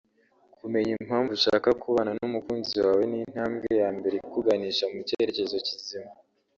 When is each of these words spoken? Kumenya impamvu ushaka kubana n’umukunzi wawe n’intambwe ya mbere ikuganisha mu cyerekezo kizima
Kumenya 0.59 0.91
impamvu 0.99 1.31
ushaka 1.37 1.69
kubana 1.81 2.11
n’umukunzi 2.19 2.75
wawe 2.85 3.03
n’intambwe 3.11 3.67
ya 3.81 3.89
mbere 3.97 4.15
ikuganisha 4.17 4.85
mu 4.93 4.99
cyerekezo 5.07 5.55
kizima 5.67 6.11